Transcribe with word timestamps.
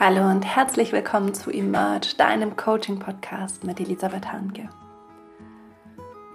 Hallo 0.00 0.30
und 0.30 0.42
herzlich 0.42 0.92
willkommen 0.92 1.34
zu 1.34 1.50
Emerge, 1.50 2.14
deinem 2.16 2.54
Coaching-Podcast 2.54 3.64
mit 3.64 3.80
Elisabeth 3.80 4.32
Hanke. 4.32 4.68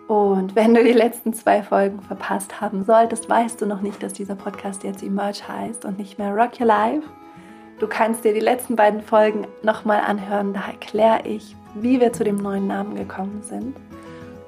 Und 0.10 0.54
wenn 0.54 0.74
du 0.74 0.84
die 0.84 0.92
letzten 0.92 1.34
zwei 1.34 1.64
Folgen 1.64 2.02
verpasst 2.02 2.60
haben 2.60 2.84
solltest, 2.84 3.30
weißt 3.30 3.62
du 3.62 3.66
noch 3.66 3.80
nicht, 3.80 4.04
dass 4.04 4.12
dieser 4.12 4.36
Podcast 4.36 4.84
jetzt 4.84 5.02
Emerge 5.02 5.48
heißt 5.48 5.86
und 5.86 5.98
nicht 5.98 6.20
mehr 6.20 6.36
Rock 6.36 6.60
Your 6.60 6.66
Life. 6.66 7.08
Du 7.80 7.88
kannst 7.88 8.26
dir 8.26 8.34
die 8.34 8.42
letzten 8.42 8.76
beiden 8.76 9.02
Folgen 9.02 9.48
nochmal 9.62 10.02
anhören, 10.02 10.54
da 10.54 10.68
erkläre 10.68 11.26
ich, 11.26 11.56
wie 11.74 12.02
wir 12.02 12.12
zu 12.12 12.26
dem 12.26 12.36
neuen 12.36 12.68
Namen 12.68 12.96
gekommen 12.96 13.44
sind. 13.44 13.78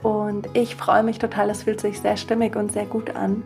Und 0.04 0.50
ich 0.52 0.76
freue 0.76 1.04
mich 1.04 1.20
total, 1.20 1.50
es 1.50 1.64
fühlt 1.64 1.80
sich 1.80 2.02
sehr 2.02 2.18
stimmig 2.18 2.58
und 2.58 2.74
sehr 2.74 2.86
gut 2.86 3.16
an, 3.16 3.44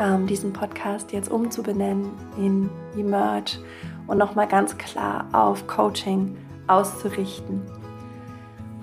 ähm, 0.00 0.26
diesen 0.26 0.54
Podcast 0.54 1.12
jetzt 1.12 1.30
umzubenennen 1.30 2.10
in 2.38 2.70
Emerge 2.96 3.58
und 4.06 4.18
nochmal 4.18 4.46
ganz 4.46 4.76
klar 4.76 5.26
auf 5.32 5.66
Coaching 5.66 6.36
auszurichten. 6.66 7.62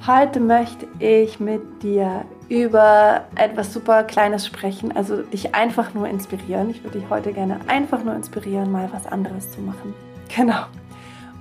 Heute 0.05 0.39
möchte 0.39 0.88
ich 0.97 1.39
mit 1.39 1.84
dir 1.84 2.25
über 2.49 3.21
etwas 3.35 3.71
super 3.71 4.03
Kleines 4.03 4.47
sprechen, 4.47 4.95
also 4.95 5.21
dich 5.21 5.53
einfach 5.53 5.94
nur 5.94 6.07
inspirieren. 6.07 6.71
Ich 6.71 6.84
würde 6.84 6.99
dich 6.99 7.09
heute 7.09 7.34
gerne 7.34 7.59
einfach 7.67 8.03
nur 8.03 8.16
inspirieren, 8.16 8.71
mal 8.71 8.89
was 8.91 9.05
anderes 9.07 9.52
zu 9.52 9.61
machen. 9.61 9.94
Genau. 10.34 10.63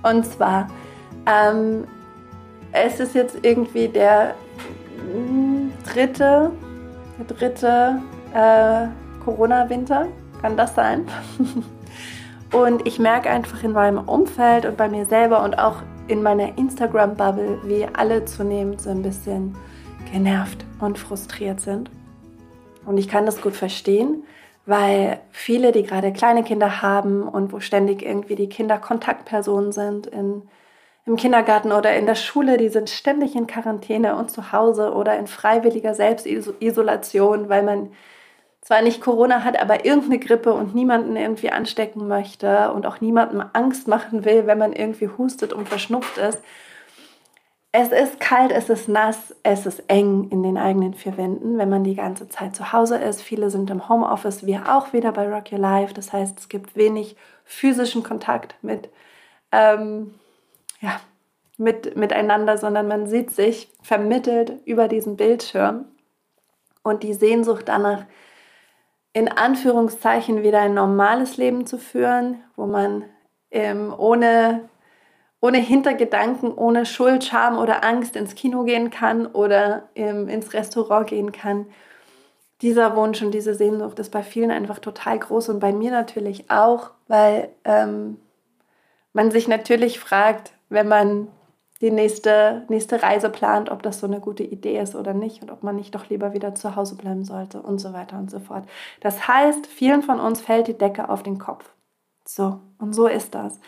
Und 0.03 0.25
zwar, 0.25 0.67
ähm, 1.25 1.85
es 2.73 2.99
ist 2.99 3.15
jetzt 3.15 3.37
irgendwie 3.41 3.87
der 3.87 4.35
hm, 5.13 5.71
dritte, 5.85 6.51
dritte 7.25 8.01
äh, 8.33 8.87
Corona-Winter. 9.23 10.07
Kann 10.41 10.57
das 10.57 10.75
sein? 10.75 11.05
Und 12.51 12.85
ich 12.85 12.99
merke 12.99 13.29
einfach 13.29 13.63
in 13.63 13.71
meinem 13.71 13.99
Umfeld 13.99 14.65
und 14.65 14.75
bei 14.75 14.89
mir 14.89 15.05
selber 15.05 15.43
und 15.43 15.57
auch 15.57 15.77
in 16.07 16.21
meiner 16.21 16.57
Instagram-Bubble, 16.57 17.59
wie 17.63 17.87
alle 17.93 18.25
zunehmend 18.25 18.81
so 18.81 18.89
ein 18.89 19.01
bisschen 19.01 19.55
genervt 20.11 20.65
und 20.79 20.99
frustriert 20.99 21.61
sind. 21.61 21.89
Und 22.85 22.97
ich 22.97 23.07
kann 23.07 23.25
das 23.25 23.41
gut 23.41 23.55
verstehen, 23.55 24.23
weil 24.65 25.19
viele, 25.31 25.71
die 25.71 25.83
gerade 25.83 26.11
kleine 26.11 26.43
Kinder 26.43 26.81
haben 26.81 27.27
und 27.27 27.53
wo 27.53 27.61
ständig 27.61 28.03
irgendwie 28.03 28.35
die 28.35 28.49
Kinder 28.49 28.77
Kontaktpersonen 28.77 29.71
sind 29.71 30.07
in, 30.07 30.43
im 31.05 31.15
Kindergarten 31.15 31.71
oder 31.71 31.95
in 31.95 32.05
der 32.05 32.15
Schule, 32.15 32.57
die 32.57 32.69
sind 32.69 32.89
ständig 32.89 33.35
in 33.35 33.47
Quarantäne 33.47 34.17
und 34.17 34.29
zu 34.29 34.51
Hause 34.51 34.93
oder 34.93 35.17
in 35.17 35.27
freiwilliger 35.27 35.93
Selbstisolation, 35.93 37.47
weil 37.47 37.63
man 37.63 37.91
zwar 38.61 38.81
nicht 38.81 39.01
Corona 39.01 39.43
hat, 39.43 39.59
aber 39.59 39.85
irgendeine 39.85 40.19
Grippe 40.19 40.53
und 40.53 40.75
niemanden 40.75 41.15
irgendwie 41.15 41.51
anstecken 41.51 42.07
möchte 42.07 42.71
und 42.71 42.85
auch 42.85 43.01
niemandem 43.01 43.43
Angst 43.53 43.87
machen 43.87 44.23
will, 44.23 44.45
wenn 44.45 44.59
man 44.59 44.73
irgendwie 44.73 45.07
hustet 45.07 45.51
und 45.51 45.67
verschnupft 45.67 46.17
ist. 46.17 46.39
Es 47.73 47.89
ist 47.89 48.19
kalt, 48.19 48.51
es 48.51 48.69
ist 48.69 48.89
nass, 48.89 49.33
es 49.43 49.65
ist 49.65 49.83
eng 49.87 50.27
in 50.29 50.43
den 50.43 50.57
eigenen 50.57 50.93
vier 50.93 51.15
Wänden, 51.17 51.57
wenn 51.57 51.69
man 51.69 51.85
die 51.85 51.95
ganze 51.95 52.27
Zeit 52.27 52.53
zu 52.53 52.73
Hause 52.73 52.97
ist. 52.97 53.21
Viele 53.21 53.49
sind 53.49 53.69
im 53.69 53.87
Homeoffice, 53.87 54.45
wir 54.45 54.75
auch 54.75 54.91
wieder 54.91 55.13
bei 55.13 55.27
Rock 55.27 55.53
Your 55.53 55.59
Life. 55.59 55.93
Das 55.93 56.11
heißt, 56.11 56.37
es 56.37 56.49
gibt 56.49 56.75
wenig 56.75 57.15
physischen 57.45 58.03
Kontakt 58.03 58.55
mit, 58.61 58.89
ähm, 59.53 60.13
ja, 60.81 60.99
mit, 61.57 61.95
miteinander, 61.95 62.57
sondern 62.57 62.87
man 62.89 63.07
sieht 63.07 63.31
sich 63.31 63.69
vermittelt 63.81 64.53
über 64.65 64.87
diesen 64.89 65.15
Bildschirm. 65.15 65.85
Und 66.83 67.03
die 67.03 67.13
Sehnsucht 67.13 67.63
danach, 67.67 68.05
in 69.13 69.27
Anführungszeichen 69.27 70.43
wieder 70.43 70.59
ein 70.59 70.73
normales 70.73 71.37
Leben 71.37 71.65
zu 71.65 71.77
führen, 71.77 72.43
wo 72.55 72.65
man 72.65 73.05
ähm, 73.51 73.93
ohne, 73.97 74.69
ohne 75.41 75.57
Hintergedanken, 75.57 76.53
ohne 76.53 76.85
Schuld, 76.85 77.23
Scham 77.23 77.57
oder 77.57 77.83
Angst 77.83 78.15
ins 78.15 78.35
Kino 78.35 78.63
gehen 78.63 78.89
kann 78.89 79.27
oder 79.27 79.89
ähm, 79.95 80.29
ins 80.29 80.53
Restaurant 80.53 81.07
gehen 81.07 81.31
kann. 81.31 81.65
Dieser 82.61 82.95
Wunsch 82.95 83.21
und 83.21 83.31
diese 83.31 83.55
Sehnsucht 83.55 83.99
ist 83.99 84.11
bei 84.11 84.23
vielen 84.23 84.51
einfach 84.51 84.79
total 84.79 85.19
groß 85.19 85.49
und 85.49 85.59
bei 85.59 85.73
mir 85.73 85.91
natürlich 85.91 86.49
auch, 86.51 86.91
weil 87.07 87.49
ähm, 87.65 88.17
man 89.13 89.31
sich 89.31 89.47
natürlich 89.47 89.99
fragt, 89.99 90.53
wenn 90.69 90.87
man 90.87 91.27
die 91.81 91.91
nächste, 91.91 92.63
nächste 92.69 93.01
Reise 93.01 93.29
plant, 93.29 93.69
ob 93.71 93.81
das 93.83 93.99
so 93.99 94.07
eine 94.07 94.19
gute 94.19 94.43
Idee 94.43 94.79
ist 94.79 94.95
oder 94.95 95.13
nicht 95.13 95.41
und 95.41 95.51
ob 95.51 95.63
man 95.63 95.75
nicht 95.75 95.93
doch 95.95 96.09
lieber 96.09 96.33
wieder 96.33 96.55
zu 96.55 96.75
Hause 96.75 96.95
bleiben 96.95 97.25
sollte 97.25 97.61
und 97.61 97.79
so 97.79 97.91
weiter 97.91 98.17
und 98.17 98.29
so 98.29 98.39
fort. 98.39 98.65
Das 99.01 99.27
heißt, 99.27 99.67
vielen 99.67 100.03
von 100.03 100.19
uns 100.19 100.41
fällt 100.41 100.67
die 100.67 100.77
Decke 100.77 101.09
auf 101.09 101.23
den 101.23 101.39
Kopf. 101.39 101.71
So, 102.23 102.59
und 102.77 102.93
so 102.93 103.07
ist 103.07 103.33
das. 103.33 103.59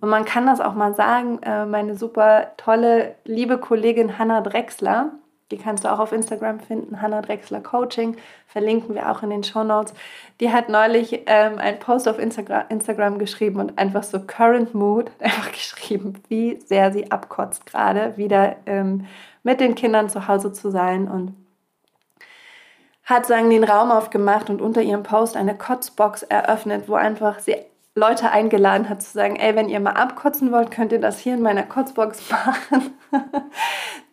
Und 0.00 0.08
man 0.08 0.24
kann 0.24 0.46
das 0.46 0.60
auch 0.60 0.74
mal 0.74 0.94
sagen, 0.94 1.38
äh, 1.42 1.64
meine 1.64 1.96
super 1.96 2.52
tolle, 2.56 3.14
liebe 3.24 3.58
Kollegin 3.58 4.18
Hanna 4.18 4.40
Drexler, 4.40 5.12
die 5.50 5.58
kannst 5.58 5.84
du 5.84 5.92
auch 5.92 5.98
auf 5.98 6.12
Instagram 6.12 6.60
finden, 6.60 7.02
Hannah 7.02 7.22
Drexler 7.22 7.60
Coaching, 7.60 8.16
verlinken 8.46 8.94
wir 8.94 9.10
auch 9.10 9.22
in 9.22 9.30
den 9.30 9.44
Show 9.44 9.64
Notes. 9.64 9.94
Die 10.40 10.52
hat 10.52 10.68
neulich 10.68 11.22
ähm, 11.26 11.58
einen 11.58 11.78
Post 11.78 12.08
auf 12.08 12.18
Instagram, 12.18 12.64
Instagram 12.68 13.18
geschrieben 13.18 13.60
und 13.60 13.78
einfach 13.78 14.02
so 14.02 14.20
Current 14.20 14.74
Mood 14.74 15.10
einfach 15.20 15.52
geschrieben, 15.52 16.14
wie 16.28 16.60
sehr 16.60 16.92
sie 16.92 17.10
abkotzt 17.10 17.66
gerade, 17.66 18.16
wieder 18.16 18.56
ähm, 18.66 19.06
mit 19.42 19.60
den 19.60 19.74
Kindern 19.74 20.08
zu 20.08 20.28
Hause 20.28 20.52
zu 20.52 20.70
sein 20.70 21.08
und 21.08 21.34
hat 23.04 23.26
sagen 23.26 23.50
den 23.50 23.64
Raum 23.64 23.90
aufgemacht 23.90 24.50
und 24.50 24.62
unter 24.62 24.82
ihrem 24.82 25.02
Post 25.02 25.36
eine 25.36 25.56
Kotzbox 25.56 26.22
eröffnet, 26.22 26.88
wo 26.88 26.94
einfach 26.94 27.40
sie 27.40 27.56
Leute 27.96 28.30
eingeladen 28.30 28.88
hat 28.88 29.02
zu 29.02 29.10
sagen, 29.10 29.36
ey, 29.36 29.56
wenn 29.56 29.68
ihr 29.68 29.80
mal 29.80 29.92
abkotzen 29.92 30.52
wollt, 30.52 30.70
könnt 30.70 30.92
ihr 30.92 31.00
das 31.00 31.18
hier 31.18 31.34
in 31.34 31.42
meiner 31.42 31.64
Kotzbox 31.64 32.30
machen. 32.30 32.94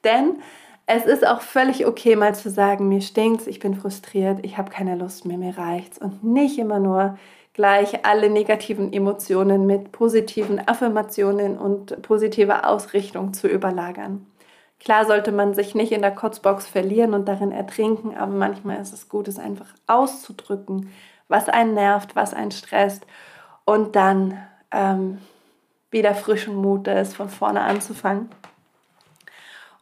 Denn 0.04 0.42
es 0.88 1.06
ist 1.06 1.28
auch 1.28 1.42
völlig 1.42 1.86
okay, 1.86 2.16
mal 2.16 2.34
zu 2.34 2.50
sagen, 2.50 2.88
mir 2.88 3.02
stinkt's, 3.02 3.46
ich 3.46 3.60
bin 3.60 3.76
frustriert, 3.76 4.40
ich 4.44 4.58
habe 4.58 4.72
keine 4.72 4.96
Lust 4.96 5.26
mehr, 5.26 5.38
mir 5.38 5.58
reicht's. 5.58 5.98
Und 5.98 6.24
nicht 6.24 6.58
immer 6.58 6.80
nur 6.80 7.18
gleich 7.54 8.06
alle 8.06 8.30
negativen 8.30 8.94
Emotionen 8.94 9.66
mit 9.66 9.92
positiven 9.92 10.66
Affirmationen 10.66 11.58
und 11.58 12.02
positiver 12.04 12.70
Ausrichtung 12.70 13.34
zu 13.34 13.50
überlagern. 13.50 14.26
Klar 14.80 15.06
sollte 15.06 15.34
man 15.34 15.54
sich 15.54 15.76
nicht 15.76 15.92
in 15.92 16.02
der 16.02 16.16
Kotzbox 16.16 16.68
verlieren 16.68 17.14
und 17.14 17.28
darin 17.28 17.52
ertrinken, 17.52 18.16
aber 18.16 18.32
manchmal 18.32 18.80
ist 18.80 18.94
es 18.94 19.10
gut, 19.10 19.28
es 19.28 19.40
einfach 19.40 19.74
auszudrücken, 19.88 20.90
was 21.28 21.50
einen 21.50 21.74
nervt, 21.74 22.16
was 22.16 22.34
einen 22.34 22.52
stresst 22.52 23.06
und 23.66 23.98
dann 23.98 24.38
ähm, 24.72 25.18
wieder 25.92 26.16
frischen 26.16 26.56
Mutes 26.56 27.14
von 27.14 27.28
vorne 27.28 27.62
anzufangen. 27.62 28.30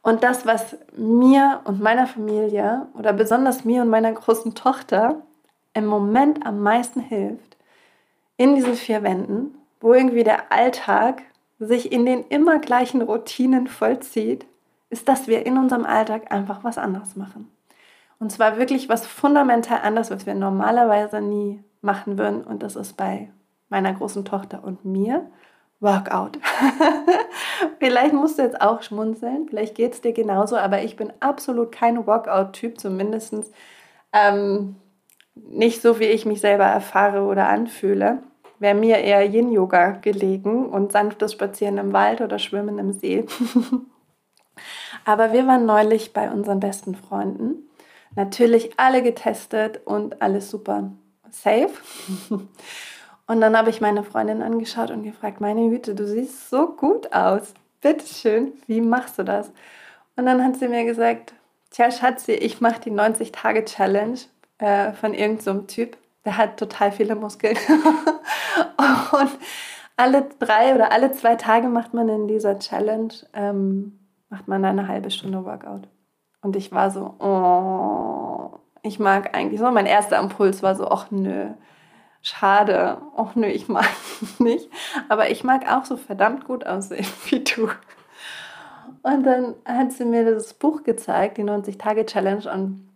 Und 0.06 0.22
das, 0.22 0.46
was 0.46 0.78
mir 0.96 1.62
und 1.64 1.82
meiner 1.82 2.06
Familie 2.06 2.86
oder 2.94 3.12
besonders 3.12 3.66
mir 3.66 3.82
und 3.82 3.90
meiner 3.90 4.12
großen 4.12 4.54
Tochter 4.54 5.24
im 5.74 5.88
Moment 5.88 6.46
am 6.46 6.62
meisten 6.62 7.00
hilft, 7.00 7.58
in 8.38 8.54
diesen 8.54 8.76
vier 8.76 9.02
Wänden, 9.02 9.56
wo 9.82 9.96
irgendwie 9.96 10.24
der 10.24 10.52
Alltag 10.52 11.24
sich 11.58 11.92
in 11.92 12.06
den 12.06 12.24
immer 12.26 12.60
gleichen 12.60 13.02
Routinen 13.02 13.66
vollzieht, 13.66 14.46
ist, 14.92 15.10
dass 15.10 15.28
wir 15.28 15.44
in 15.44 15.58
unserem 15.58 15.88
Alltag 15.88 16.32
einfach 16.32 16.64
was 16.64 16.78
anderes 16.78 17.16
machen. 17.16 17.50
Und 18.20 18.32
zwar 18.32 18.60
wirklich 18.60 18.88
was 18.88 19.08
fundamental 19.08 19.80
anderes, 19.82 20.12
was 20.12 20.28
wir 20.28 20.36
normalerweise 20.36 21.20
nie 21.20 21.64
machen 21.82 22.20
würden. 22.20 22.44
Und 22.44 22.62
das 22.62 22.76
ist 22.76 22.96
bei 22.96 23.32
meiner 23.70 23.94
großen 23.94 24.24
Tochter 24.24 24.64
und 24.64 24.86
mir 24.86 25.26
Workout. 25.80 26.40
vielleicht 27.80 28.14
musst 28.14 28.40
du 28.40 28.44
jetzt 28.44 28.62
auch 28.62 28.82
schmunzeln, 28.82 29.48
vielleicht 29.50 29.76
geht 29.76 29.94
es 29.94 30.02
dir 30.02 30.14
genauso, 30.14 30.58
aber 30.58 30.84
ich 30.84 30.96
bin 30.96 31.12
absolut 31.20 31.72
kein 31.72 32.08
Workout-Typ, 32.08 32.80
zumindest 32.80 33.36
ähm, 34.14 34.78
nicht 35.36 35.82
so, 35.82 36.00
wie 36.00 36.06
ich 36.06 36.26
mich 36.26 36.42
selber 36.42 36.64
erfahre 36.64 37.24
oder 37.24 37.50
anfühle. 37.50 38.24
Wäre 38.60 38.76
mir 38.76 39.00
eher 39.00 39.26
Yin-Yoga 39.26 39.92
gelegen 39.92 40.70
und 40.70 40.94
sanftes 40.94 41.34
Spazieren 41.34 41.78
im 41.78 41.92
Wald 41.92 42.22
oder 42.22 42.40
Schwimmen 42.40 42.80
im 42.80 42.94
See. 42.94 43.26
aber 45.06 45.34
wir 45.34 45.46
waren 45.46 45.66
neulich 45.66 46.14
bei 46.14 46.32
unseren 46.32 46.62
besten 46.62 46.96
Freunden. 46.96 47.70
Natürlich 48.16 48.80
alle 48.80 49.04
getestet 49.04 49.82
und 49.86 50.22
alles 50.22 50.50
super 50.50 50.92
safe. 51.32 51.72
Und 53.28 53.42
dann 53.42 53.58
habe 53.58 53.70
ich 53.70 53.82
meine 53.82 54.04
Freundin 54.04 54.44
angeschaut 54.44 54.92
und 54.92 55.04
gefragt, 55.04 55.42
meine 55.42 55.70
Güte, 55.70 55.96
du 55.96 56.06
siehst 56.06 56.50
so 56.50 56.68
gut 56.68 57.12
aus. 57.14 57.54
Bitte 57.82 58.06
schön, 58.06 58.54
wie 58.68 58.82
machst 58.82 59.18
du 59.18 59.24
das? 59.24 59.52
Und 60.16 60.26
dann 60.26 60.44
hat 60.44 60.58
sie 60.58 60.68
mir 60.68 60.86
gesagt, 60.86 61.34
tja 61.72 61.92
Schatzi, 61.92 62.34
ich 62.34 62.62
mache 62.62 62.80
die 62.82 62.92
90-Tage-Challenge 62.92 64.20
äh, 64.60 64.94
von 64.94 65.14
irgendeinem 65.14 65.62
so 65.62 65.66
Typ. 65.66 65.98
Der 66.24 66.38
hat 66.38 66.58
total 66.58 66.92
viele 66.92 67.16
Muskeln. 67.16 67.58
und 69.12 69.32
alle 69.98 70.28
drei 70.40 70.76
oder 70.76 70.92
alle 70.92 71.12
zwei 71.12 71.36
Tage 71.36 71.68
macht 71.68 71.94
man 71.94 72.10
in 72.10 72.28
dieser 72.28 72.60
Challenge, 72.60 73.14
ähm, 73.34 74.00
macht 74.30 74.48
man 74.48 74.66
eine 74.66 74.88
halbe 74.88 75.12
Stunde 75.12 75.46
Workout. 75.46 75.88
Und 76.42 76.56
ich 76.56 76.72
war 76.72 76.92
so, 76.92 77.16
oh, 77.20 78.60
ich 78.84 79.00
mag 79.00 79.36
eigentlich 79.36 79.60
so. 79.60 79.70
Mein 79.72 79.86
erster 79.88 80.20
Impuls 80.20 80.62
war 80.62 80.76
so, 80.76 80.88
ach 80.88 81.10
nö 81.10 81.50
schade. 82.26 82.98
Och 83.16 83.36
nö, 83.36 83.48
ich 83.48 83.70
mag 83.70 83.88
nicht. 84.40 84.70
Aber 85.10 85.30
ich 85.30 85.44
mag 85.44 85.72
auch 85.72 85.86
so 85.86 85.96
verdammt 85.96 86.46
gut 86.46 86.66
aussehen 86.66 87.08
wie 87.30 87.44
du. 87.44 87.70
Und 89.04 89.24
dann 89.24 89.54
hat 89.66 89.92
sie 89.92 90.06
mir 90.06 90.26
das 90.26 90.54
Buch 90.54 90.84
gezeigt, 90.84 91.38
die 91.38 91.44
90-Tage-Challenge. 91.44 92.52
Und 92.52 92.90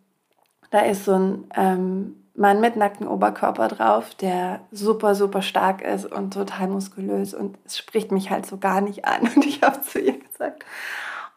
da 0.71 0.79
ist 0.79 1.05
so 1.05 1.13
ein 1.13 1.47
ähm, 1.55 2.15
Mann 2.33 2.61
mit 2.61 2.75
nacktem 2.75 3.07
Oberkörper 3.07 3.67
drauf, 3.67 4.15
der 4.15 4.61
super, 4.71 5.13
super 5.13 5.43
stark 5.43 5.81
ist 5.83 6.11
und 6.11 6.33
total 6.33 6.67
muskulös. 6.67 7.35
Und 7.35 7.59
es 7.63 7.77
spricht 7.77 8.11
mich 8.11 8.31
halt 8.31 8.47
so 8.47 8.57
gar 8.57 8.81
nicht 8.81 9.05
an. 9.05 9.21
Und 9.35 9.45
ich 9.45 9.61
habe 9.61 9.81
zu 9.81 9.99
ihr 9.99 10.17
gesagt, 10.17 10.65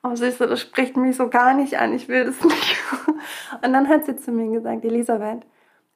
oh 0.03 0.15
Süße, 0.15 0.47
das 0.47 0.61
spricht 0.61 0.97
mich 0.97 1.17
so 1.17 1.29
gar 1.29 1.53
nicht 1.53 1.79
an. 1.79 1.93
Ich 1.93 2.09
will 2.09 2.25
das 2.25 2.43
nicht. 2.43 2.77
Und 3.63 3.73
dann 3.73 3.89
hat 3.89 4.07
sie 4.07 4.17
zu 4.17 4.33
mir 4.33 4.51
gesagt, 4.51 4.85
Elisabeth, 4.85 5.45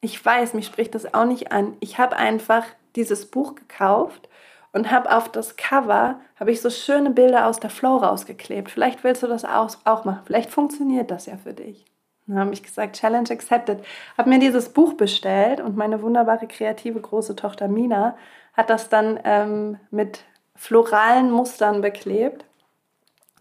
ich 0.06 0.24
weiß, 0.24 0.54
mich 0.54 0.66
spricht 0.66 0.94
das 0.94 1.14
auch 1.14 1.24
nicht 1.24 1.50
an. 1.50 1.76
Ich 1.80 1.98
habe 1.98 2.16
einfach 2.16 2.64
dieses 2.94 3.26
Buch 3.26 3.56
gekauft 3.56 4.28
und 4.72 4.92
habe 4.92 5.10
auf 5.10 5.28
das 5.28 5.56
Cover 5.56 6.20
habe 6.36 6.52
ich 6.52 6.60
so 6.60 6.70
schöne 6.70 7.10
Bilder 7.10 7.46
aus 7.46 7.58
der 7.58 7.70
Flow 7.70 7.96
rausgeklebt. 7.96 8.70
Vielleicht 8.70 9.02
willst 9.02 9.24
du 9.24 9.26
das 9.26 9.44
auch 9.44 10.04
machen. 10.04 10.20
Vielleicht 10.24 10.50
funktioniert 10.50 11.10
das 11.10 11.26
ja 11.26 11.36
für 11.36 11.54
dich. 11.54 11.84
Dann 12.28 12.38
habe 12.38 12.52
ich 12.52 12.62
gesagt, 12.62 12.94
Challenge 12.94 13.28
accepted. 13.28 13.84
Habe 14.16 14.28
mir 14.28 14.38
dieses 14.38 14.68
Buch 14.68 14.94
bestellt 14.94 15.60
und 15.60 15.76
meine 15.76 16.02
wunderbare 16.02 16.46
kreative 16.46 17.00
große 17.00 17.34
Tochter 17.34 17.66
Mina 17.66 18.16
hat 18.52 18.70
das 18.70 18.88
dann 18.88 19.18
ähm, 19.24 19.80
mit 19.90 20.20
floralen 20.54 21.32
Mustern 21.32 21.80
beklebt, 21.80 22.44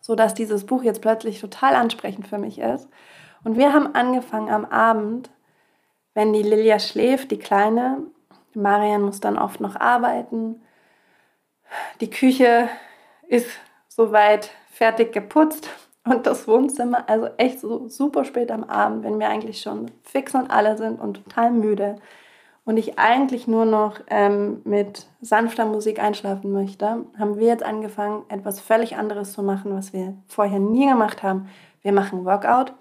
sodass 0.02 0.34
dieses 0.34 0.66
Buch 0.66 0.82
jetzt 0.82 1.02
plötzlich 1.02 1.40
total 1.40 1.76
ansprechend 1.76 2.28
für 2.28 2.40
mich 2.40 2.58
ist. 2.58 2.90
Und 3.44 3.56
wir 3.56 3.72
haben 3.72 3.94
angefangen 3.94 4.50
am 4.50 4.66
Abend, 4.66 5.30
wenn 6.16 6.34
die 6.34 6.42
Lilia 6.42 6.80
schläft, 6.80 7.30
die 7.30 7.38
Kleine, 7.38 8.00
Marian 8.56 9.04
muss 9.04 9.20
dann 9.20 9.38
oft 9.38 9.60
noch 9.60 9.76
arbeiten, 9.76 10.62
die 12.02 12.10
Küche 12.10 12.70
ist 13.28 13.50
soweit 13.88 14.50
fertig 14.72 15.12
geputzt 15.12 15.70
und 16.06 16.26
das 16.26 16.48
Wohnzimmer, 16.48 17.08
also 17.08 17.28
echt 17.38 17.60
so 17.60 17.88
super 17.90 18.26
spät 18.26 18.50
am 18.50 18.64
Abend, 18.64 19.04
wenn 19.04 19.20
wir 19.20 19.30
eigentlich 19.30 19.62
schon 19.62 19.92
fix 20.04 20.34
und 20.34 20.50
alle 20.50 20.78
sind 20.78 21.00
und 21.00 21.24
total 21.26 21.52
müde 21.52 21.98
und 22.64 22.78
ich 22.78 22.98
eigentlich 22.98 23.48
nur 23.48 23.66
noch 23.66 24.00
ähm, 24.08 24.62
mit 24.64 25.08
sanfter 25.22 25.66
Musik 25.66 26.02
einschlafen 26.02 26.52
möchte, 26.52 27.06
haben 27.18 27.38
wir 27.38 27.48
jetzt 27.48 27.64
angefangen, 27.64 28.24
etwas 28.30 28.60
völlig 28.60 28.96
anderes 28.96 29.34
zu 29.34 29.44
machen, 29.44 29.76
was 29.76 29.94
wir 29.94 30.16
vorher 30.28 30.60
nie 30.60 30.88
gemacht 30.88 31.24
haben. 31.24 31.50
Wir 31.82 31.92
machen 31.92 32.26
Workout 32.26 32.74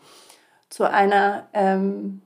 zu 0.71 0.91
einer 0.91 1.47
ähm, 1.53 2.23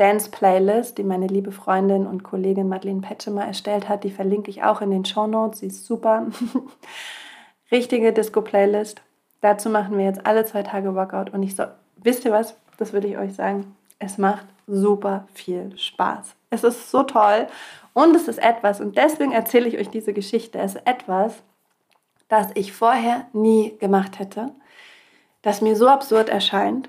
Dance-Playlist, 0.00 0.96
die 0.96 1.04
meine 1.04 1.26
liebe 1.26 1.52
Freundin 1.52 2.06
und 2.06 2.22
Kollegin 2.22 2.68
Madeleine 2.68 3.02
Petschemer 3.02 3.44
erstellt 3.44 3.86
hat. 3.86 4.02
Die 4.02 4.10
verlinke 4.10 4.50
ich 4.50 4.62
auch 4.62 4.80
in 4.80 4.90
den 4.90 5.04
Show 5.04 5.26
Notes. 5.26 5.60
Sie 5.60 5.66
ist 5.66 5.84
super. 5.84 6.26
Richtige 7.70 8.14
Disco-Playlist. 8.14 9.02
Dazu 9.42 9.68
machen 9.68 9.98
wir 9.98 10.06
jetzt 10.06 10.24
alle 10.24 10.46
zwei 10.46 10.62
Tage 10.62 10.94
Workout. 10.94 11.30
Und 11.30 11.42
ich 11.42 11.54
so, 11.54 11.64
wisst 11.96 12.24
ihr 12.24 12.32
was? 12.32 12.56
Das 12.78 12.94
würde 12.94 13.08
ich 13.08 13.18
euch 13.18 13.34
sagen. 13.34 13.76
Es 13.98 14.16
macht 14.16 14.46
super 14.66 15.28
viel 15.34 15.76
Spaß. 15.76 16.34
Es 16.48 16.64
ist 16.64 16.90
so 16.90 17.02
toll. 17.02 17.46
Und 17.92 18.16
es 18.16 18.26
ist 18.26 18.38
etwas, 18.38 18.80
und 18.80 18.96
deswegen 18.96 19.32
erzähle 19.32 19.68
ich 19.68 19.76
euch 19.76 19.90
diese 19.90 20.14
Geschichte. 20.14 20.58
Es 20.58 20.76
ist 20.76 20.86
etwas, 20.86 21.42
das 22.28 22.48
ich 22.54 22.72
vorher 22.72 23.26
nie 23.34 23.76
gemacht 23.78 24.18
hätte, 24.18 24.52
das 25.42 25.60
mir 25.60 25.76
so 25.76 25.88
absurd 25.88 26.30
erscheint 26.30 26.88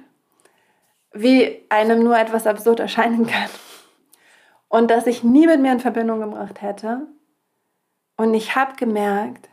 wie 1.13 1.63
einem 1.69 2.03
nur 2.03 2.17
etwas 2.17 2.47
absurd 2.47 2.79
erscheinen 2.79 3.27
kann. 3.27 3.49
Und 4.67 4.89
dass 4.89 5.07
ich 5.07 5.23
nie 5.23 5.47
mit 5.47 5.59
mir 5.59 5.73
in 5.73 5.79
Verbindung 5.79 6.21
gebracht 6.21 6.61
hätte. 6.61 7.07
Und 8.15 8.33
ich 8.33 8.55
habe 8.55 8.75
gemerkt, 8.75 9.49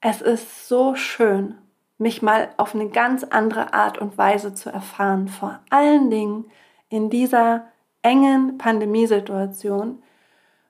es 0.00 0.22
ist 0.22 0.68
so 0.68 0.94
schön, 0.94 1.58
mich 1.98 2.22
mal 2.22 2.48
auf 2.56 2.74
eine 2.74 2.88
ganz 2.88 3.24
andere 3.24 3.74
Art 3.74 3.98
und 3.98 4.16
Weise 4.16 4.54
zu 4.54 4.70
erfahren. 4.70 5.28
Vor 5.28 5.60
allen 5.70 6.10
Dingen 6.10 6.50
in 6.88 7.10
dieser 7.10 7.66
engen 8.02 8.56
Pandemiesituation, 8.58 10.02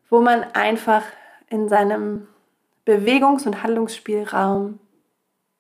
wo 0.08 0.20
man 0.20 0.42
einfach 0.54 1.04
in 1.48 1.69
seinem 1.69 2.26
Bewegungs- 2.84 3.46
und 3.46 3.62
Handlungsspielraum 3.62 4.81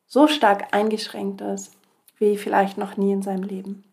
so 0.06 0.26
stark 0.26 0.74
eingeschränkt 0.74 1.40
ist, 1.40 1.72
wie 2.18 2.36
vielleicht 2.36 2.76
noch 2.76 2.96
nie 2.96 3.12
in 3.12 3.22
seinem 3.22 3.44
Leben. 3.44 3.84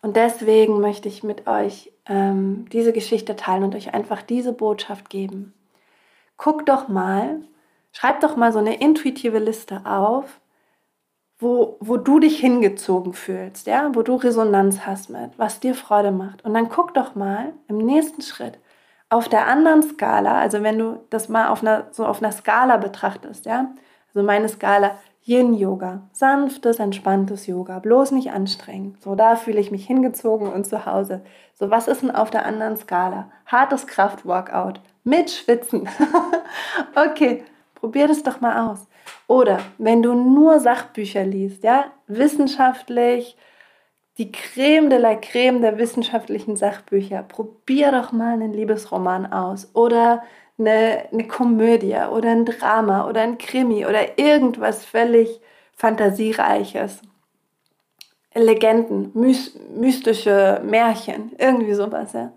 Und 0.00 0.16
deswegen 0.16 0.80
möchte 0.80 1.08
ich 1.08 1.22
mit 1.22 1.46
euch 1.46 1.92
ähm, 2.06 2.66
diese 2.72 2.92
Geschichte 2.92 3.36
teilen 3.36 3.64
und 3.64 3.74
euch 3.74 3.94
einfach 3.94 4.22
diese 4.22 4.52
Botschaft 4.52 5.10
geben. 5.10 5.54
Guck 6.36 6.66
doch 6.66 6.88
mal, 6.88 7.40
schreib 7.92 8.20
doch 8.20 8.36
mal 8.36 8.52
so 8.52 8.60
eine 8.60 8.80
intuitive 8.80 9.38
Liste 9.38 9.82
auf, 9.84 10.40
wo, 11.38 11.76
wo 11.80 11.96
du 11.96 12.18
dich 12.18 12.38
hingezogen 12.38 13.12
fühlst, 13.12 13.66
ja, 13.66 13.90
wo 13.94 14.02
du 14.02 14.16
Resonanz 14.16 14.86
hast 14.86 15.10
mit, 15.10 15.30
was 15.36 15.60
dir 15.60 15.74
Freude 15.74 16.10
macht. 16.10 16.44
Und 16.44 16.54
dann 16.54 16.68
guck 16.68 16.94
doch 16.94 17.14
mal 17.14 17.52
im 17.68 17.78
nächsten 17.78 18.22
Schritt 18.22 18.58
auf 19.10 19.28
der 19.28 19.46
anderen 19.46 19.82
Skala, 19.82 20.38
also 20.38 20.62
wenn 20.62 20.78
du 20.78 21.00
das 21.10 21.28
mal 21.28 21.48
auf 21.48 21.62
einer, 21.62 21.86
so 21.92 22.04
auf 22.04 22.22
einer 22.22 22.32
Skala 22.32 22.76
betrachtest, 22.76 23.46
ja, 23.46 23.68
also 24.14 24.26
meine 24.26 24.48
Skala 24.48 24.98
Yin-Yoga, 25.24 26.08
sanftes, 26.12 26.78
entspanntes 26.78 27.46
Yoga, 27.46 27.80
bloß 27.80 28.12
nicht 28.12 28.30
anstrengend. 28.30 29.02
So, 29.02 29.14
da 29.14 29.36
fühle 29.36 29.60
ich 29.60 29.70
mich 29.70 29.86
hingezogen 29.86 30.50
und 30.50 30.66
zu 30.66 30.86
Hause. 30.86 31.22
So, 31.54 31.70
was 31.70 31.88
ist 31.88 32.02
denn 32.02 32.10
auf 32.10 32.30
der 32.30 32.46
anderen 32.46 32.76
Skala? 32.76 33.30
Hartes 33.46 33.86
Kraftworkout 33.86 34.80
mit 35.04 35.30
Schwitzen. 35.30 35.88
okay, 36.94 37.44
probier 37.74 38.08
das 38.08 38.22
doch 38.22 38.40
mal 38.40 38.70
aus. 38.70 38.86
Oder 39.26 39.58
wenn 39.76 40.02
du 40.02 40.14
nur 40.14 40.60
Sachbücher 40.60 41.24
liest, 41.24 41.62
ja, 41.64 41.86
wissenschaftlich, 42.06 43.36
die 44.18 44.32
Creme 44.32 44.90
de 44.90 44.98
la 44.98 45.14
Creme 45.14 45.60
der 45.60 45.78
wissenschaftlichen 45.78 46.56
Sachbücher, 46.56 47.22
probier 47.22 47.92
doch 47.92 48.12
mal 48.12 48.32
einen 48.32 48.52
Liebesroman 48.52 49.32
aus. 49.32 49.70
Oder 49.74 50.22
eine, 50.58 51.04
eine 51.12 51.26
Komödie 51.26 51.96
oder 52.10 52.30
ein 52.30 52.44
Drama 52.44 53.08
oder 53.08 53.22
ein 53.22 53.38
Krimi 53.38 53.86
oder 53.86 54.18
irgendwas 54.18 54.84
völlig 54.84 55.40
Fantasiereiches. 55.76 57.00
Legenden, 58.34 59.12
mystische 59.14 60.60
Märchen, 60.64 61.32
irgendwie 61.38 61.74
sowas. 61.74 62.12
Ja. 62.12 62.32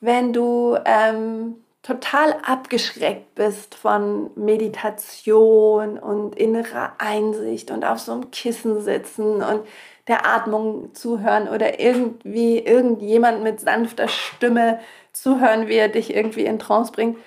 Wenn 0.00 0.32
du 0.32 0.76
ähm, 0.84 1.56
total 1.82 2.36
abgeschreckt 2.42 3.34
bist 3.34 3.74
von 3.74 4.30
Meditation 4.36 5.98
und 5.98 6.36
innerer 6.36 6.92
Einsicht 6.98 7.70
und 7.70 7.84
auf 7.84 7.98
so 7.98 8.12
einem 8.12 8.30
Kissen 8.30 8.80
sitzen 8.80 9.42
und 9.42 9.62
der 10.08 10.26
Atmung 10.26 10.94
zuhören 10.94 11.48
oder 11.48 11.80
irgendwie 11.80 12.58
irgendjemand 12.58 13.42
mit 13.42 13.60
sanfter 13.60 14.08
Stimme 14.08 14.80
zuhören, 15.22 15.68
wie 15.68 15.74
er 15.74 15.88
dich 15.88 16.14
irgendwie 16.14 16.44
in 16.44 16.58
Trance 16.58 16.92
bringt, 16.92 17.18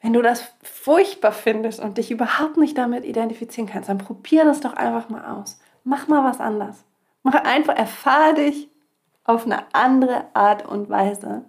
wenn 0.00 0.12
du 0.12 0.22
das 0.22 0.52
furchtbar 0.62 1.32
findest 1.32 1.80
und 1.80 1.96
dich 1.96 2.10
überhaupt 2.10 2.56
nicht 2.56 2.76
damit 2.76 3.04
identifizieren 3.04 3.70
kannst, 3.70 3.88
dann 3.88 3.98
probier 3.98 4.44
das 4.44 4.60
doch 4.60 4.74
einfach 4.74 5.08
mal 5.08 5.24
aus. 5.24 5.60
Mach 5.84 6.08
mal 6.08 6.24
was 6.24 6.40
anders. 6.40 6.84
Mach 7.22 7.34
einfach, 7.34 7.76
erfahre 7.76 8.34
dich 8.34 8.68
auf 9.24 9.46
eine 9.46 9.62
andere 9.72 10.24
Art 10.34 10.66
und 10.66 10.90
Weise. 10.90 11.44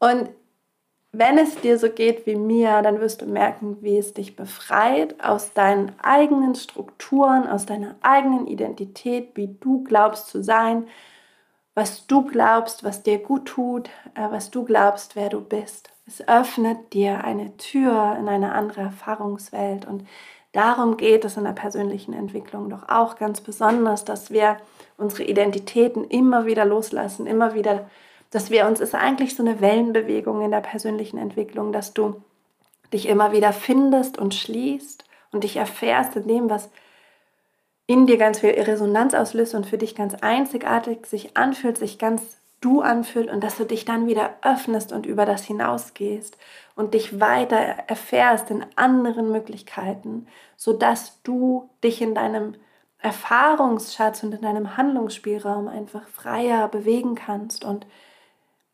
Und 0.00 0.30
wenn 1.12 1.38
es 1.38 1.56
dir 1.60 1.78
so 1.78 1.88
geht 1.88 2.26
wie 2.26 2.36
mir, 2.36 2.82
dann 2.82 3.00
wirst 3.00 3.22
du 3.22 3.26
merken, 3.26 3.78
wie 3.80 3.96
es 3.96 4.12
dich 4.12 4.36
befreit 4.36 5.22
aus 5.22 5.52
deinen 5.54 5.92
eigenen 6.02 6.54
Strukturen, 6.54 7.46
aus 7.46 7.64
deiner 7.64 7.94
eigenen 8.02 8.46
Identität, 8.46 9.30
wie 9.34 9.56
du 9.60 9.84
glaubst 9.84 10.28
zu 10.28 10.42
sein, 10.42 10.86
was 11.78 12.08
du 12.08 12.22
glaubst, 12.24 12.82
was 12.82 13.04
dir 13.04 13.18
gut 13.18 13.46
tut, 13.46 13.88
äh, 14.16 14.28
was 14.30 14.50
du 14.50 14.64
glaubst, 14.64 15.14
wer 15.14 15.28
du 15.28 15.40
bist. 15.40 15.90
Es 16.08 16.26
öffnet 16.26 16.92
dir 16.92 17.22
eine 17.22 17.56
Tür 17.56 18.16
in 18.18 18.28
eine 18.28 18.50
andere 18.50 18.80
Erfahrungswelt 18.80 19.86
und 19.86 20.04
darum 20.50 20.96
geht 20.96 21.24
es 21.24 21.36
in 21.36 21.44
der 21.44 21.52
persönlichen 21.52 22.14
Entwicklung 22.14 22.68
doch 22.68 22.88
auch 22.88 23.14
ganz 23.14 23.40
besonders, 23.40 24.04
dass 24.04 24.32
wir 24.32 24.56
unsere 24.96 25.22
Identitäten 25.22 26.02
immer 26.02 26.46
wieder 26.46 26.64
loslassen, 26.64 27.28
immer 27.28 27.54
wieder, 27.54 27.88
dass 28.32 28.50
wir 28.50 28.66
uns, 28.66 28.80
ist 28.80 28.96
eigentlich 28.96 29.36
so 29.36 29.44
eine 29.44 29.60
Wellenbewegung 29.60 30.42
in 30.42 30.50
der 30.50 30.62
persönlichen 30.62 31.18
Entwicklung, 31.18 31.70
dass 31.70 31.94
du 31.94 32.20
dich 32.92 33.08
immer 33.08 33.30
wieder 33.30 33.52
findest 33.52 34.18
und 34.18 34.34
schließt 34.34 35.04
und 35.30 35.44
dich 35.44 35.54
erfährst 35.54 36.16
in 36.16 36.26
dem, 36.26 36.50
was 36.50 36.70
in 37.88 38.06
dir 38.06 38.18
ganz 38.18 38.40
viel 38.40 38.50
Resonanz 38.50 39.14
auslöst 39.14 39.54
und 39.54 39.66
für 39.66 39.78
dich 39.78 39.96
ganz 39.96 40.14
einzigartig 40.14 41.06
sich 41.06 41.36
anfühlt, 41.38 41.78
sich 41.78 41.98
ganz 41.98 42.36
du 42.60 42.82
anfühlt 42.82 43.30
und 43.30 43.42
dass 43.42 43.56
du 43.56 43.64
dich 43.64 43.86
dann 43.86 44.06
wieder 44.06 44.34
öffnest 44.42 44.92
und 44.92 45.06
über 45.06 45.24
das 45.24 45.44
hinausgehst 45.44 46.36
und 46.76 46.92
dich 46.92 47.18
weiter 47.18 47.56
erfährst 47.56 48.50
in 48.50 48.64
anderen 48.76 49.32
Möglichkeiten, 49.32 50.26
sodass 50.56 51.22
du 51.22 51.70
dich 51.82 52.02
in 52.02 52.14
deinem 52.14 52.54
Erfahrungsschatz 52.98 54.22
und 54.22 54.34
in 54.34 54.42
deinem 54.42 54.76
Handlungsspielraum 54.76 55.68
einfach 55.68 56.06
freier 56.08 56.68
bewegen 56.68 57.14
kannst 57.14 57.64
und 57.64 57.86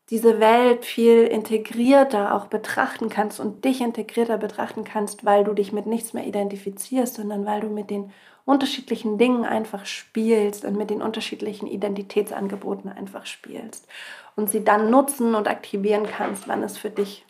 diese 0.09 0.39
Welt 0.39 0.85
viel 0.85 1.23
integrierter 1.23 2.35
auch 2.35 2.45
betrachten 2.45 3.09
kannst 3.09 3.39
und 3.39 3.65
dich 3.65 3.81
integrierter 3.81 4.37
betrachten 4.37 4.83
kannst, 4.83 5.25
weil 5.25 5.43
du 5.43 5.53
dich 5.53 5.71
mit 5.71 5.87
nichts 5.87 6.13
mehr 6.13 6.25
identifizierst, 6.25 7.15
sondern 7.15 7.45
weil 7.45 7.61
du 7.61 7.69
mit 7.69 7.89
den 7.89 8.11
unterschiedlichen 8.45 9.17
Dingen 9.17 9.43
einfach 9.43 9.87
spielst 9.87 10.63
und 10.65 10.77
mit 10.77 10.91
den 10.91 11.01
unterschiedlichen 11.01 11.65
Identitätsangeboten 11.65 12.91
einfach 12.91 13.25
spielst 13.25 13.87
und 14.35 14.49
sie 14.49 14.63
dann 14.63 14.91
nutzen 14.91 15.33
und 15.33 15.47
aktivieren 15.47 16.05
kannst, 16.05 16.47
wann 16.47 16.61
es 16.61 16.77
für 16.77 16.91
dich 16.91 17.25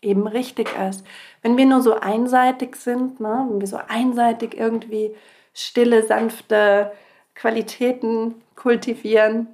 eben 0.00 0.28
richtig 0.28 0.70
ist. 0.88 1.04
Wenn 1.42 1.56
wir 1.56 1.66
nur 1.66 1.82
so 1.82 1.94
einseitig 1.94 2.76
sind, 2.76 3.18
ne, 3.18 3.46
wenn 3.50 3.60
wir 3.60 3.66
so 3.66 3.80
einseitig 3.88 4.56
irgendwie 4.56 5.14
stille, 5.52 6.06
sanfte 6.06 6.92
Qualitäten 7.34 8.36
kultivieren, 8.54 9.48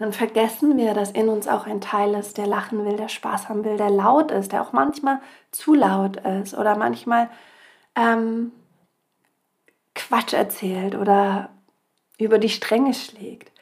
dann 0.00 0.14
vergessen 0.14 0.78
wir, 0.78 0.94
dass 0.94 1.10
in 1.10 1.28
uns 1.28 1.46
auch 1.46 1.66
ein 1.66 1.82
Teil 1.82 2.14
ist, 2.14 2.38
der 2.38 2.46
lachen 2.46 2.86
will, 2.86 2.96
der 2.96 3.08
Spaß 3.08 3.50
haben 3.50 3.66
will, 3.66 3.76
der 3.76 3.90
laut 3.90 4.30
ist, 4.30 4.50
der 4.50 4.62
auch 4.62 4.72
manchmal 4.72 5.20
zu 5.50 5.74
laut 5.74 6.16
ist 6.16 6.54
oder 6.54 6.74
manchmal 6.74 7.28
ähm, 7.94 8.50
Quatsch 9.94 10.32
erzählt 10.32 10.94
oder 10.94 11.50
über 12.16 12.38
die 12.38 12.48
Stränge 12.48 12.94
schlägt. 12.94 13.52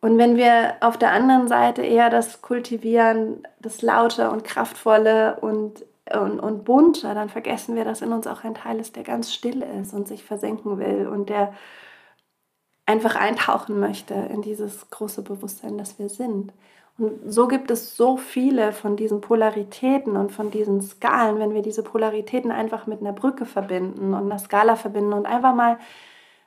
Und 0.00 0.16
wenn 0.16 0.38
wir 0.38 0.76
auf 0.80 0.96
der 0.96 1.12
anderen 1.12 1.48
Seite 1.48 1.82
eher 1.82 2.08
das 2.08 2.40
kultivieren, 2.40 3.46
das 3.60 3.82
Laute 3.82 4.30
und 4.30 4.42
Kraftvolle 4.42 5.36
und, 5.40 5.84
und, 6.10 6.40
und 6.40 6.64
Bunte, 6.64 7.12
dann 7.12 7.28
vergessen 7.28 7.76
wir, 7.76 7.84
dass 7.84 8.00
in 8.00 8.12
uns 8.12 8.26
auch 8.26 8.42
ein 8.42 8.54
Teil 8.54 8.80
ist, 8.80 8.96
der 8.96 9.02
ganz 9.02 9.34
still 9.34 9.62
ist 9.62 9.92
und 9.92 10.08
sich 10.08 10.24
versenken 10.24 10.78
will 10.78 11.08
und 11.08 11.28
der 11.28 11.52
einfach 12.86 13.16
eintauchen 13.16 13.80
möchte 13.80 14.14
in 14.14 14.42
dieses 14.42 14.90
große 14.90 15.22
Bewusstsein, 15.22 15.78
das 15.78 15.98
wir 15.98 16.08
sind. 16.08 16.52
Und 16.96 17.32
so 17.32 17.48
gibt 17.48 17.70
es 17.70 17.96
so 17.96 18.16
viele 18.16 18.72
von 18.72 18.96
diesen 18.96 19.20
Polaritäten 19.20 20.16
und 20.16 20.30
von 20.30 20.50
diesen 20.50 20.80
Skalen, 20.80 21.38
wenn 21.38 21.54
wir 21.54 21.62
diese 21.62 21.82
Polaritäten 21.82 22.52
einfach 22.52 22.86
mit 22.86 23.00
einer 23.00 23.12
Brücke 23.12 23.46
verbinden 23.46 24.14
und 24.14 24.30
einer 24.30 24.38
Skala 24.38 24.76
verbinden 24.76 25.12
und 25.12 25.26
einfach 25.26 25.54
mal, 25.54 25.78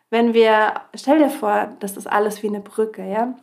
wenn 0.09 0.33
wir, 0.33 0.73
stell 0.95 1.19
dir 1.19 1.29
vor, 1.29 1.69
das 1.79 1.97
ist 1.97 2.07
alles 2.07 2.43
wie 2.43 2.47
eine 2.47 2.61
Brücke, 2.61 3.03
ja? 3.05 3.33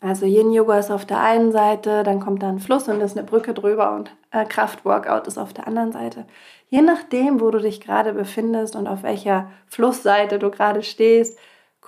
Also 0.00 0.26
Yin 0.26 0.52
Yoga 0.52 0.78
ist 0.78 0.90
auf 0.90 1.06
der 1.06 1.20
einen 1.20 1.50
Seite, 1.50 2.02
dann 2.02 2.20
kommt 2.20 2.42
da 2.42 2.48
ein 2.50 2.58
Fluss 2.58 2.86
und 2.88 3.00
ist 3.00 3.16
eine 3.16 3.26
Brücke 3.26 3.54
drüber 3.54 3.94
und 3.94 4.14
äh, 4.32 4.44
Kraftworkout 4.44 5.26
ist 5.26 5.38
auf 5.38 5.54
der 5.54 5.66
anderen 5.66 5.92
Seite. 5.92 6.26
Je 6.68 6.82
nachdem, 6.82 7.40
wo 7.40 7.50
du 7.50 7.58
dich 7.58 7.80
gerade 7.80 8.12
befindest 8.12 8.76
und 8.76 8.86
auf 8.86 9.02
welcher 9.02 9.50
Flussseite 9.66 10.38
du 10.38 10.50
gerade 10.50 10.82
stehst, 10.82 11.38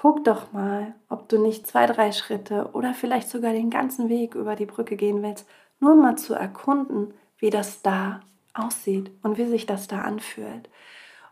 guck 0.00 0.24
doch 0.24 0.52
mal, 0.52 0.94
ob 1.08 1.28
du 1.28 1.38
nicht 1.38 1.66
zwei, 1.66 1.86
drei 1.86 2.12
Schritte 2.12 2.70
oder 2.74 2.92
vielleicht 2.94 3.28
sogar 3.28 3.52
den 3.52 3.70
ganzen 3.70 4.08
Weg 4.08 4.34
über 4.34 4.54
die 4.54 4.66
Brücke 4.66 4.94
gehen 4.94 5.22
willst, 5.22 5.48
nur 5.80 5.96
mal 5.96 6.16
zu 6.16 6.34
erkunden, 6.34 7.14
wie 7.38 7.50
das 7.50 7.82
da 7.82 8.20
aussieht 8.54 9.10
und 9.22 9.38
wie 9.38 9.46
sich 9.46 9.66
das 9.66 9.88
da 9.88 10.02
anfühlt. 10.02 10.68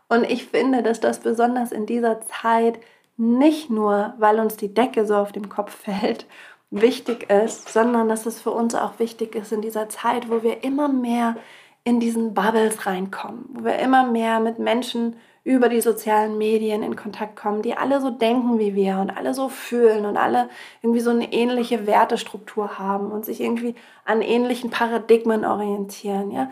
Und 0.09 0.29
ich 0.29 0.45
finde, 0.45 0.83
dass 0.83 0.99
das 0.99 1.19
besonders 1.19 1.71
in 1.71 1.85
dieser 1.85 2.21
Zeit 2.21 2.79
nicht 3.17 3.69
nur, 3.69 4.13
weil 4.17 4.39
uns 4.39 4.57
die 4.57 4.73
Decke 4.73 5.05
so 5.05 5.15
auf 5.15 5.31
dem 5.31 5.47
Kopf 5.47 5.73
fällt, 5.73 6.25
wichtig 6.71 7.29
ist, 7.29 7.69
sondern 7.69 8.09
dass 8.09 8.25
es 8.25 8.41
für 8.41 8.51
uns 8.51 8.73
auch 8.73 8.99
wichtig 8.99 9.35
ist 9.35 9.51
in 9.51 9.61
dieser 9.61 9.87
Zeit, 9.89 10.29
wo 10.29 10.41
wir 10.41 10.63
immer 10.63 10.89
mehr 10.89 11.37
in 11.83 11.99
diesen 11.99 12.33
Bubbles 12.33 12.87
reinkommen, 12.87 13.45
wo 13.49 13.63
wir 13.63 13.77
immer 13.77 14.05
mehr 14.05 14.39
mit 14.39 14.57
Menschen 14.57 15.15
über 15.45 15.69
die 15.69 15.79
sozialen 15.79 16.39
Medien 16.39 16.81
in 16.81 16.95
Kontakt 16.95 17.35
kommen, 17.35 17.61
die 17.61 17.77
alle 17.77 18.01
so 18.01 18.09
denken 18.09 18.57
wie 18.57 18.73
wir 18.73 18.97
und 18.97 19.15
alle 19.15 19.35
so 19.35 19.47
fühlen 19.47 20.05
und 20.07 20.17
alle 20.17 20.49
irgendwie 20.81 21.01
so 21.01 21.11
eine 21.11 21.31
ähnliche 21.31 21.85
Wertestruktur 21.85 22.79
haben 22.79 23.11
und 23.11 23.25
sich 23.25 23.39
irgendwie 23.39 23.75
an 24.05 24.23
ähnlichen 24.23 24.71
Paradigmen 24.71 25.45
orientieren, 25.45 26.31
ja. 26.31 26.51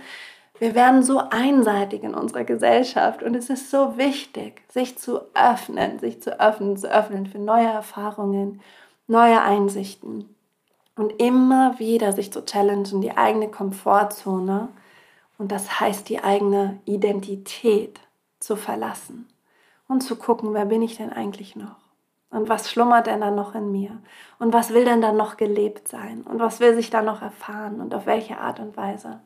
Wir 0.59 0.75
werden 0.75 1.01
so 1.01 1.17
einseitig 1.31 2.03
in 2.03 2.13
unserer 2.13 2.43
Gesellschaft 2.43 3.23
und 3.23 3.35
es 3.35 3.49
ist 3.49 3.71
so 3.71 3.97
wichtig, 3.97 4.61
sich 4.69 4.97
zu 4.97 5.21
öffnen, 5.33 5.97
sich 5.97 6.21
zu 6.21 6.39
öffnen, 6.39 6.77
zu 6.77 6.89
öffnen 6.89 7.25
für 7.25 7.39
neue 7.39 7.65
Erfahrungen, 7.65 8.61
neue 9.07 9.41
Einsichten 9.41 10.35
und 10.95 11.19
immer 11.19 11.79
wieder 11.79 12.13
sich 12.13 12.31
zu 12.31 12.45
challengen, 12.45 13.01
die 13.01 13.17
eigene 13.17 13.49
Komfortzone 13.49 14.69
und 15.39 15.51
das 15.51 15.79
heißt 15.79 16.07
die 16.07 16.23
eigene 16.23 16.79
Identität 16.85 17.99
zu 18.43 18.55
verlassen 18.55 19.27
und 19.87 20.01
zu 20.01 20.15
gucken, 20.15 20.53
wer 20.53 20.65
bin 20.65 20.81
ich 20.81 20.97
denn 20.97 21.11
eigentlich 21.11 21.55
noch? 21.55 21.77
Und 22.29 22.49
was 22.49 22.71
schlummert 22.71 23.07
denn 23.07 23.21
dann 23.21 23.35
noch 23.35 23.53
in 23.53 23.71
mir? 23.71 23.99
Und 24.39 24.53
was 24.53 24.73
will 24.73 24.85
denn 24.85 25.01
dann 25.01 25.15
noch 25.15 25.37
gelebt 25.37 25.87
sein? 25.87 26.23
Und 26.23 26.39
was 26.39 26.59
will 26.59 26.73
sich 26.73 26.89
da 26.89 27.03
noch 27.03 27.21
erfahren? 27.21 27.79
Und 27.79 27.93
auf 27.93 28.07
welche 28.07 28.39
Art 28.39 28.59
und 28.59 28.75
Weise? 28.75 29.21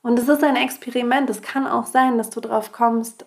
Und 0.00 0.18
es 0.18 0.28
ist 0.28 0.42
ein 0.42 0.56
Experiment. 0.56 1.28
Es 1.28 1.42
kann 1.42 1.66
auch 1.66 1.84
sein, 1.84 2.16
dass 2.16 2.30
du 2.30 2.40
drauf 2.40 2.72
kommst, 2.72 3.26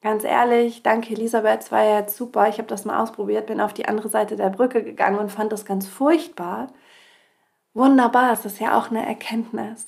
ganz 0.00 0.24
ehrlich, 0.24 0.82
danke 0.82 1.12
Elisabeth, 1.12 1.60
es 1.64 1.72
war 1.72 1.82
ja 1.82 1.98
jetzt 1.98 2.16
super. 2.16 2.48
Ich 2.48 2.58
habe 2.58 2.68
das 2.68 2.84
mal 2.84 3.02
ausprobiert, 3.02 3.46
bin 3.46 3.60
auf 3.60 3.74
die 3.74 3.86
andere 3.86 4.08
Seite 4.08 4.36
der 4.36 4.50
Brücke 4.50 4.82
gegangen 4.82 5.18
und 5.18 5.30
fand 5.30 5.52
das 5.52 5.64
ganz 5.64 5.86
furchtbar. 5.86 6.68
Wunderbar, 7.74 8.32
es 8.32 8.44
ist 8.44 8.58
ja 8.58 8.76
auch 8.78 8.90
eine 8.90 9.06
Erkenntnis. 9.06 9.86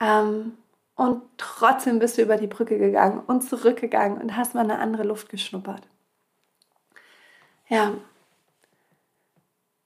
Ähm, 0.00 0.58
und 0.98 1.22
trotzdem 1.36 2.00
bist 2.00 2.18
du 2.18 2.22
über 2.22 2.36
die 2.36 2.48
Brücke 2.48 2.76
gegangen 2.76 3.22
und 3.24 3.48
zurückgegangen 3.48 4.20
und 4.20 4.36
hast 4.36 4.56
mal 4.56 4.64
eine 4.64 4.80
andere 4.80 5.04
Luft 5.04 5.28
geschnuppert. 5.28 5.82
Ja, 7.68 7.92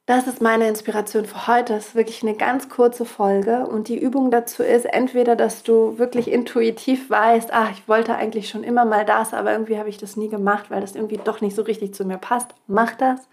das 0.06 0.26
ist 0.26 0.40
meine 0.40 0.68
Inspiration 0.68 1.26
für 1.26 1.46
heute. 1.46 1.74
Das 1.74 1.88
ist 1.88 1.94
wirklich 1.94 2.22
eine 2.22 2.34
ganz 2.34 2.70
kurze 2.70 3.04
Folge 3.04 3.66
und 3.66 3.88
die 3.88 3.98
Übung 3.98 4.30
dazu 4.30 4.62
ist 4.62 4.86
entweder, 4.86 5.36
dass 5.36 5.62
du 5.62 5.98
wirklich 5.98 6.30
intuitiv 6.30 7.10
weißt, 7.10 7.50
ach, 7.52 7.70
ich 7.72 7.86
wollte 7.88 8.14
eigentlich 8.14 8.48
schon 8.48 8.64
immer 8.64 8.86
mal 8.86 9.04
das, 9.04 9.34
aber 9.34 9.52
irgendwie 9.52 9.78
habe 9.78 9.90
ich 9.90 9.98
das 9.98 10.16
nie 10.16 10.30
gemacht, 10.30 10.70
weil 10.70 10.80
das 10.80 10.94
irgendwie 10.94 11.20
doch 11.22 11.42
nicht 11.42 11.54
so 11.54 11.60
richtig 11.60 11.94
zu 11.94 12.06
mir 12.06 12.18
passt. 12.18 12.54
Mach 12.66 12.94
das. 12.94 13.28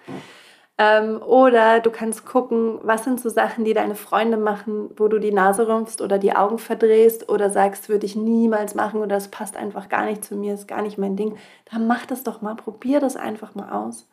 Ähm, 0.82 1.22
oder 1.22 1.82
du 1.82 1.92
kannst 1.92 2.26
gucken, 2.26 2.80
was 2.84 3.04
sind 3.04 3.20
so 3.20 3.28
Sachen, 3.28 3.66
die 3.66 3.74
deine 3.74 3.96
Freunde 3.96 4.38
machen, 4.38 4.92
wo 4.96 5.10
du 5.10 5.20
die 5.20 5.34
Nase 5.34 5.68
rümpfst 5.68 6.02
oder 6.02 6.18
die 6.18 6.34
Augen 6.34 6.58
verdrehst 6.58 7.28
oder 7.28 7.50
sagst, 7.50 7.90
würde 7.90 8.06
ich 8.06 8.16
niemals 8.16 8.76
machen 8.76 9.02
oder 9.02 9.16
das 9.18 9.28
passt 9.28 9.58
einfach 9.58 9.90
gar 9.90 10.06
nicht 10.06 10.24
zu 10.24 10.38
mir, 10.38 10.54
ist 10.54 10.70
gar 10.70 10.82
nicht 10.82 10.98
mein 10.98 11.18
Ding. 11.18 11.38
Dann 11.70 11.86
mach 11.86 12.06
das 12.06 12.24
doch 12.24 12.42
mal, 12.42 12.56
probier 12.56 13.02
das 13.02 13.18
einfach 13.18 13.56
mal 13.56 13.70
aus. 13.72 14.08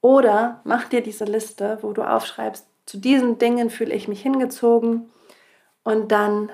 Oder 0.00 0.60
mach 0.64 0.88
dir 0.88 1.00
diese 1.00 1.26
Liste, 1.26 1.78
wo 1.82 1.92
du 1.92 2.02
aufschreibst, 2.02 2.66
zu 2.86 2.98
diesen 2.98 3.38
Dingen 3.38 3.70
fühle 3.70 3.94
ich 3.94 4.08
mich 4.08 4.20
hingezogen 4.20 5.10
und 5.84 6.10
dann 6.10 6.50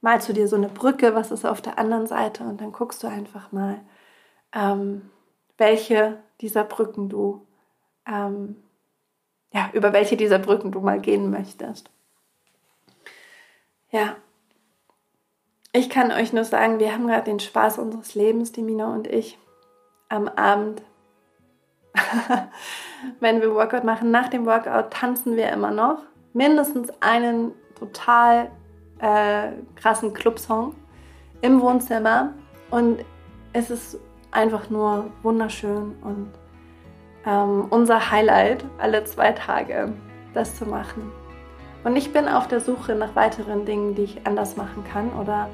malst 0.00 0.28
du 0.28 0.32
dir 0.32 0.48
so 0.48 0.56
eine 0.56 0.68
Brücke, 0.68 1.14
was 1.14 1.30
ist 1.30 1.46
auf 1.46 1.62
der 1.62 1.78
anderen 1.78 2.08
Seite 2.08 2.42
und 2.42 2.60
dann 2.60 2.72
guckst 2.72 3.02
du 3.04 3.06
einfach 3.06 3.52
mal, 3.52 3.80
ähm, 4.52 5.08
welche 5.56 6.18
dieser 6.40 6.64
Brücken 6.64 7.08
du 7.08 7.46
ähm, 8.06 8.56
ja, 9.52 9.70
über 9.72 9.92
welche 9.92 10.16
dieser 10.16 10.38
Brücken 10.38 10.72
du 10.72 10.80
mal 10.80 11.00
gehen 11.00 11.30
möchtest. 11.30 11.90
Ja, 13.90 14.16
ich 15.72 15.88
kann 15.88 16.12
euch 16.12 16.32
nur 16.32 16.44
sagen, 16.44 16.78
wir 16.78 16.92
haben 16.92 17.06
gerade 17.06 17.24
den 17.24 17.40
Spaß 17.40 17.78
unseres 17.78 18.14
Lebens, 18.14 18.52
die 18.52 18.62
Mina 18.62 18.92
und 18.92 19.06
ich, 19.06 19.38
am 20.08 20.28
Abend, 20.28 20.82
wenn 23.20 23.40
wir 23.40 23.54
Workout 23.54 23.84
machen. 23.84 24.10
Nach 24.10 24.28
dem 24.28 24.46
Workout 24.46 24.90
tanzen 24.92 25.36
wir 25.36 25.48
immer 25.50 25.70
noch 25.70 25.98
mindestens 26.34 26.90
einen 27.00 27.52
total 27.78 28.50
äh, 28.98 29.52
krassen 29.76 30.14
Clubsong 30.14 30.74
im 31.40 31.60
Wohnzimmer 31.60 32.32
und 32.70 33.04
es 33.52 33.70
ist 33.70 33.98
einfach 34.30 34.70
nur 34.70 35.10
wunderschön 35.22 35.96
und 36.02 36.30
ähm, 37.26 37.66
unser 37.70 38.10
Highlight 38.10 38.64
alle 38.78 39.04
zwei 39.04 39.32
Tage, 39.32 39.92
das 40.34 40.56
zu 40.56 40.66
machen. 40.66 41.10
Und 41.84 41.96
ich 41.96 42.12
bin 42.12 42.28
auf 42.28 42.48
der 42.48 42.60
Suche 42.60 42.94
nach 42.94 43.16
weiteren 43.16 43.64
Dingen, 43.64 43.94
die 43.94 44.02
ich 44.04 44.26
anders 44.26 44.56
machen 44.56 44.84
kann 44.90 45.10
oder 45.20 45.48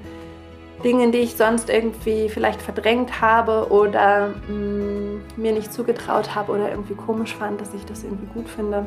Dingen, 0.85 1.11
die 1.11 1.19
ich 1.19 1.37
sonst 1.37 1.71
irgendwie 1.71 2.29
vielleicht 2.29 2.63
verdrängt 2.63 3.21
habe 3.21 3.71
oder 3.71 4.29
mh, 4.49 4.55
mm, 4.55 5.23
mir 5.37 5.53
nicht 5.53 5.73
zugetraut 5.73 6.35
habe 6.35 6.53
oder 6.53 6.71
irgendwie 6.71 6.95
komisch 6.95 7.35
fand, 7.35 7.61
dass 7.61 7.75
ich 7.75 7.85
das 7.85 8.05
irgendwie 8.05 8.27
gut 8.33 8.49
finde. 8.49 8.87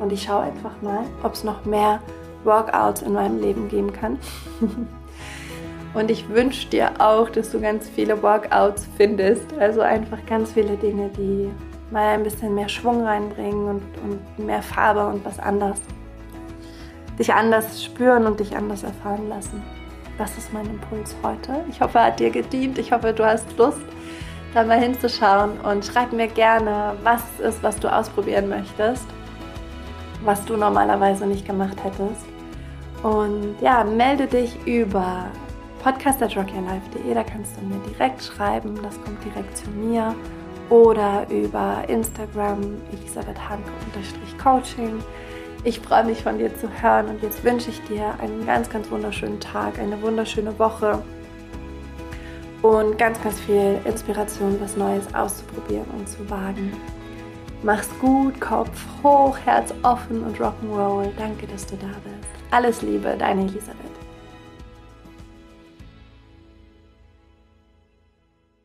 Und 0.00 0.12
ich 0.12 0.24
schaue 0.24 0.42
einfach 0.42 0.82
mal, 0.82 1.04
ob 1.22 1.34
es 1.34 1.44
noch 1.44 1.64
mehr 1.64 2.00
Workouts 2.44 3.02
in 3.02 3.12
meinem 3.12 3.40
Leben 3.40 3.68
geben 3.68 3.92
kann. 3.92 4.18
Und 5.94 6.10
ich 6.10 6.28
wünsche 6.30 6.68
dir 6.68 6.90
auch, 6.98 7.28
dass 7.28 7.52
du 7.52 7.60
ganz 7.60 7.88
viele 7.88 8.22
Workouts 8.22 8.88
findest. 8.96 9.52
Also 9.58 9.82
einfach 9.82 10.18
ganz 10.26 10.52
viele 10.52 10.76
Dinge, 10.76 11.10
die 11.16 11.50
mal 11.92 12.14
ein 12.14 12.22
bisschen 12.22 12.54
mehr 12.54 12.68
Schwung 12.68 13.04
reinbringen 13.04 13.68
und, 13.68 13.82
und 14.02 14.46
mehr 14.46 14.62
Farbe 14.62 15.06
und 15.06 15.24
was 15.24 15.38
anders. 15.38 15.80
Dich 17.18 17.32
anders 17.32 17.84
spüren 17.84 18.26
und 18.26 18.40
dich 18.40 18.56
anders 18.56 18.82
erfahren 18.82 19.28
lassen. 19.28 19.62
Das 20.18 20.36
ist 20.38 20.52
mein 20.52 20.66
Impuls 20.66 21.14
heute. 21.22 21.64
Ich 21.70 21.80
hoffe, 21.80 21.98
er 21.98 22.06
hat 22.06 22.20
dir 22.20 22.30
gedient. 22.30 22.78
Ich 22.78 22.92
hoffe, 22.92 23.12
du 23.12 23.24
hast 23.24 23.46
Lust, 23.58 23.80
da 24.54 24.64
mal 24.64 24.78
hinzuschauen 24.80 25.60
und 25.60 25.84
schreib 25.84 26.12
mir 26.12 26.28
gerne, 26.28 26.94
was 27.02 27.22
ist, 27.40 27.62
was 27.62 27.78
du 27.78 27.92
ausprobieren 27.94 28.48
möchtest. 28.48 29.06
was 30.24 30.44
du 30.44 30.56
normalerweise 30.56 31.26
nicht 31.26 31.46
gemacht 31.46 31.76
hättest. 31.82 32.26
Und 33.02 33.56
ja, 33.60 33.82
melde 33.84 34.26
dich 34.26 34.56
über 34.66 35.26
podcast.rockyourlife.de, 35.82 37.12
da 37.12 37.24
kannst 37.24 37.56
du 37.56 37.66
mir 37.66 37.80
direkt 37.88 38.22
schreiben, 38.22 38.78
das 38.82 39.00
kommt 39.02 39.24
direkt 39.24 39.56
zu 39.56 39.68
mir. 39.70 40.14
Oder 40.72 41.26
über 41.28 41.84
Instagram 41.86 42.80
Elisabeth 42.92 43.36
Hanke-Coaching. 43.46 45.02
Ich 45.64 45.80
freue 45.80 46.02
mich 46.04 46.22
von 46.22 46.38
dir 46.38 46.56
zu 46.56 46.66
hören 46.80 47.08
und 47.08 47.22
jetzt 47.22 47.44
wünsche 47.44 47.68
ich 47.68 47.82
dir 47.82 48.14
einen 48.22 48.46
ganz, 48.46 48.70
ganz 48.70 48.90
wunderschönen 48.90 49.38
Tag, 49.38 49.78
eine 49.78 50.00
wunderschöne 50.00 50.58
Woche 50.58 51.02
und 52.62 52.96
ganz, 52.96 53.22
ganz 53.22 53.38
viel 53.40 53.80
Inspiration, 53.84 54.58
was 54.62 54.74
Neues 54.78 55.14
auszuprobieren 55.14 55.84
und 55.98 56.08
zu 56.08 56.30
wagen. 56.30 56.72
Mach's 57.62 57.90
gut, 58.00 58.40
Kopf 58.40 58.70
hoch, 59.02 59.36
Herz 59.44 59.74
offen 59.82 60.24
und 60.24 60.38
Rock'n'Roll. 60.40 61.10
Danke, 61.18 61.48
dass 61.48 61.66
du 61.66 61.76
da 61.76 61.88
bist. 61.88 62.30
Alles 62.50 62.80
Liebe, 62.80 63.14
deine 63.18 63.42
Elisabeth. 63.42 63.91